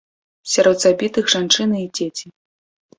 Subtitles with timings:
[0.53, 2.27] Сярод забітых жанчыны і дзеці.